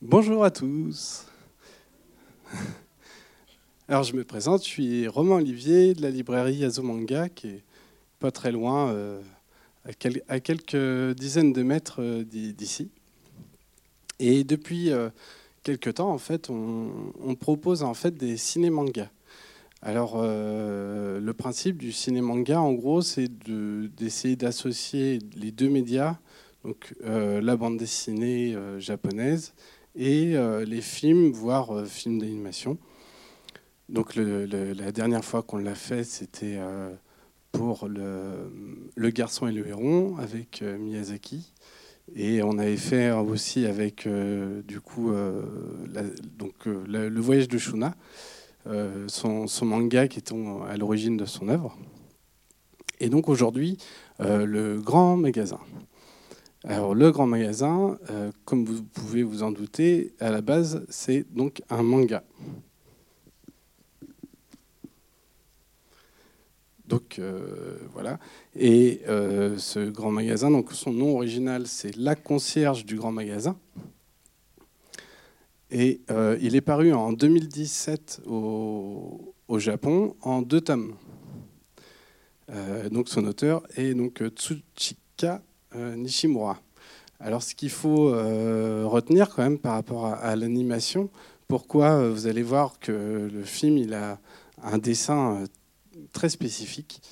[0.00, 1.26] Bonjour à tous.
[3.88, 7.64] Alors je me présente, je suis Romain Olivier de la librairie Azomanga qui est
[8.20, 9.20] pas très loin, euh,
[10.28, 12.90] à, quelques dizaines de mètres euh, d'ici.
[14.20, 15.10] Et depuis euh,
[15.64, 19.10] quelques temps, en fait, on, propose en fait des ciné-mangas.
[19.82, 26.18] Alors, le principe du ciné-manga, en gros, c'est d'essayer d'associer les deux médias,
[26.64, 29.54] donc la bande dessinée japonaise
[29.98, 32.78] et les films, voire films d'animation.
[33.90, 36.58] Donc, la dernière fois qu'on l'a fait, c'était
[37.52, 41.52] pour le, garçon et le héron avec euh, Miyazaki.
[42.14, 45.42] Et on avait fait aussi avec euh, du coup euh,
[46.38, 47.94] donc, le, voyage de Shuna,
[49.08, 51.76] son, manga qui est à l'origine de son œuvre.
[53.00, 53.78] Et donc aujourd'hui,
[54.18, 55.60] le grand magasin.
[56.64, 57.98] Alors le grand magasin,
[58.44, 62.24] comme vous pouvez vous en douter, à la base c'est donc un manga.
[66.88, 68.18] Donc euh, voilà.
[68.56, 73.56] Et euh, ce grand magasin, donc son nom original, c'est La Concierge du Grand Magasin.
[75.70, 80.94] Et euh, il est paru en 2017 au, Japon en deux tomes.
[82.90, 85.42] donc son auteur est donc Tsuchika
[85.74, 86.60] Nishimura.
[87.20, 91.10] Alors ce qu'il faut retenir quand même par rapport à, l'animation,
[91.46, 94.18] pourquoi vous allez voir que le film il a
[94.62, 95.44] un dessin
[96.12, 97.02] très spécifique.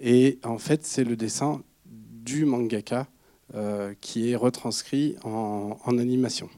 [0.00, 3.06] Et en fait, c'est le dessin du mangaka
[3.54, 6.48] euh, qui est retranscrit en, animation.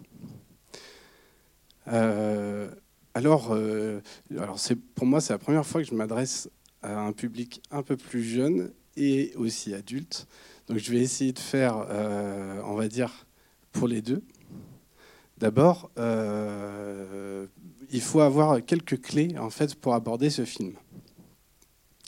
[1.89, 2.71] Euh,
[3.15, 4.01] alors, euh,
[4.39, 4.59] alors
[4.95, 6.49] pour moi, c'est la première fois que je m'adresse
[6.83, 10.27] à un public un peu plus jeune et aussi adulte.
[10.69, 11.77] Donc, je vais essayer de faire,
[12.65, 13.27] on va dire,
[13.73, 14.23] pour les deux.
[15.39, 20.75] D'abord, il faut avoir quelques clés en fait pour aborder ce film.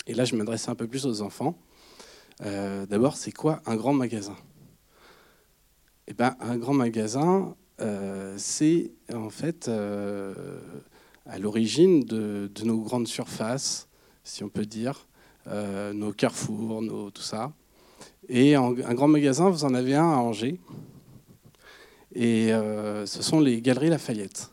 [0.09, 1.57] Et là, je m'adresse un peu plus aux enfants.
[2.43, 4.37] Euh, d'abord, c'est quoi un grand magasin?
[6.07, 10.61] Eh ben, un grand magasin, euh, c'est en fait euh,
[11.27, 13.89] à l'origine de, nos grandes surfaces,
[14.25, 15.07] si on peut dire,
[15.95, 17.53] nos carrefours, nos, tout ça.
[18.29, 20.59] Et un grand magasin, vous en avez un à Angers.
[22.15, 24.51] Et ce sont les Galeries Lafayette.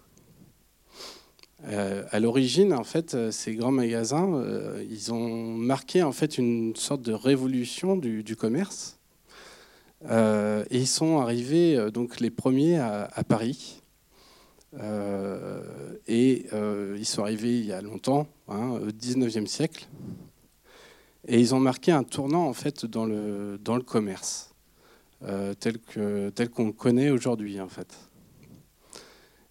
[1.67, 6.37] Euh, à l'origine, en fait, euh, ces grands magasins, euh, ils ont marqué en fait
[6.37, 8.99] une sorte de révolution du, commerce.
[10.07, 13.81] et ils sont arrivés donc les premiers à, Paris.
[16.07, 19.87] et ils sont arrivés il y a longtemps, hein, au 19e siècle.
[21.27, 24.53] Et ils ont marqué un tournant en fait dans le, dans le commerce,
[25.59, 27.95] tel qu'on tel le connaît aujourd'hui en fait.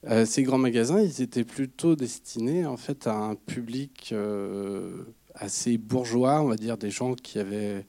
[0.08, 5.78] Euh, ces grands magasins, ils étaient plutôt destinés en fait à un public euh, assez
[5.78, 7.86] bourgeois, on va dire des gens qui avaient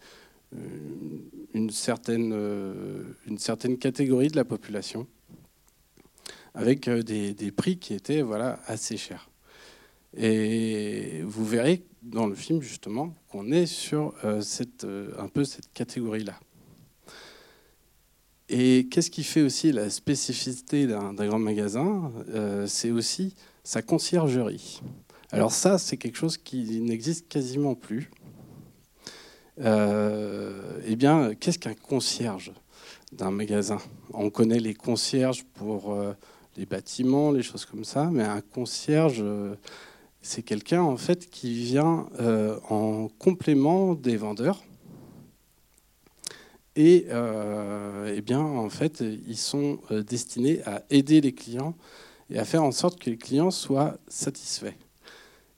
[0.55, 0.57] euh,
[1.53, 2.33] une certaine,
[3.27, 5.07] une certaine catégorie de la population,
[6.53, 9.29] avec des, des, prix qui étaient voilà, assez chers.
[10.17, 14.85] Et vous verrez dans le film justement qu'on est sur cette,
[15.17, 16.39] un peu cette catégorie-là.
[18.47, 23.33] Et qu'est-ce qui fait aussi la spécificité d'un grand magasin euh, C'est aussi
[23.63, 24.81] sa conciergerie.
[25.31, 28.11] Alors ça, c'est quelque chose qui n'existe quasiment plus.
[29.61, 32.53] Euh, eh bien, qu'est-ce qu'un concierge
[33.11, 33.79] d'un magasin?
[34.13, 36.13] On connaît les concierges pour euh,
[36.55, 39.23] les bâtiments, les choses comme ça, mais un concierge,
[40.25, 42.07] c'est quelqu'un en fait qui vient
[42.69, 44.63] en complément des vendeurs
[46.75, 51.75] et euh, eh bien, en fait, ils sont euh, destinés à aider les clients
[52.29, 54.75] et à faire en sorte que les clients soient satisfaits.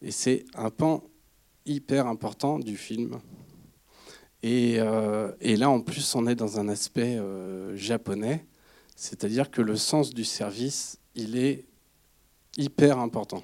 [0.02, 1.04] Et c'est un pan
[1.66, 3.20] hyper important du film.
[4.44, 7.20] Et, euh, et, là, en plus, on est dans un aspect
[7.74, 8.46] japonais,
[8.96, 11.66] c'est-à-dire que le sens du service, il est
[12.58, 13.42] hyper important.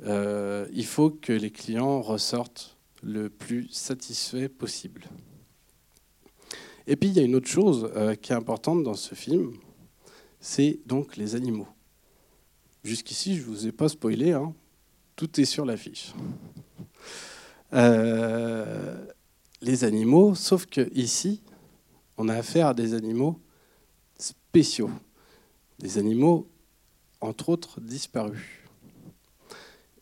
[0.00, 5.04] Il faut que les clients ressortent le plus satisfaits possible.
[6.86, 9.54] Et puis il y a une autre chose euh, qui est importante dans ce film,
[10.40, 11.68] c'est donc les animaux.
[12.82, 14.52] Jusqu'ici, je ne vous ai pas spoilé, hein.
[15.16, 16.12] tout est sur l'affiche.
[17.72, 19.06] Euh,
[19.62, 21.42] les animaux, sauf que ici,
[22.18, 23.40] on a affaire à des animaux
[24.18, 24.90] spéciaux,
[25.78, 26.46] des animaux,
[27.20, 28.63] entre autres, disparus.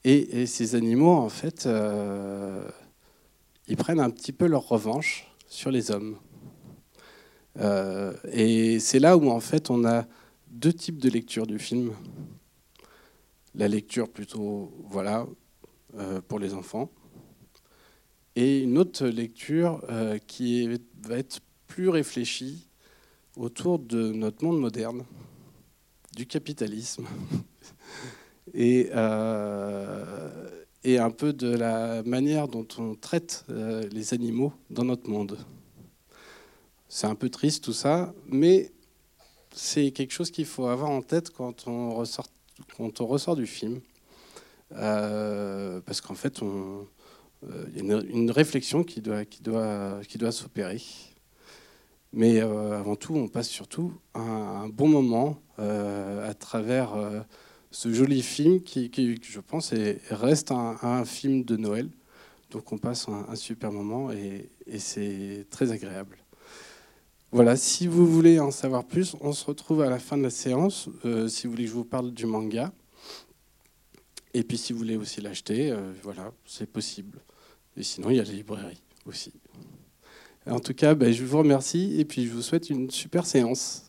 [0.05, 2.69] Et, ces animaux, en fait, euh,
[3.69, 6.17] ils prennent un petit peu leur revanche sur les hommes.
[7.59, 10.07] Euh, et c'est là où en fait on a
[10.49, 11.93] deux types de lecture du film.
[13.55, 15.27] La lecture plutôt, voilà,
[16.27, 16.91] pour les enfants,
[18.35, 19.83] et une autre lecture
[20.27, 20.67] qui
[21.03, 22.67] va être plus réfléchie
[23.37, 25.05] autour de notre monde moderne,
[26.17, 27.07] du capitalisme
[28.55, 30.49] et, euh,
[30.85, 35.39] et un peu de la manière dont on traite euh, les animaux dans notre monde.
[36.89, 38.71] C'est un peu triste tout ça, mais
[39.55, 42.27] c'est quelque chose qu'il faut avoir en tête quand on ressort,
[42.77, 43.81] quand on ressort du film.
[44.73, 50.33] Euh, parce qu'en fait, il y a une, réflexion qui doit, qui doit, qui doit
[50.33, 50.83] s'opérer.
[52.13, 56.95] Mais avant tout, on passe surtout un, bon moment à travers
[57.73, 58.91] ce joli film qui,
[59.23, 59.75] je pense,
[60.11, 61.89] reste un, film de Noël.
[62.51, 66.19] Donc on passe un, super moment et, c'est très agréable.
[67.33, 70.31] Voilà, si vous voulez en savoir plus, on se retrouve à la fin de la
[70.31, 70.89] séance,
[71.29, 72.71] si vous voulez que je vous parle du manga.
[74.35, 77.19] Et puis si vous voulez aussi l'acheter, voilà, c'est possible.
[77.77, 79.33] Et sinon, il y a la librairie aussi.
[80.47, 83.85] En tout cas, ben, je vous remercie et puis je vous souhaite une super séance.